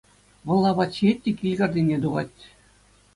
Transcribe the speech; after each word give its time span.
Вӑл 0.51 0.63
апат 0.69 0.91
ҫиет 0.97 1.17
те 1.27 1.31
килкартине 1.41 1.97
тухать. 2.07 2.39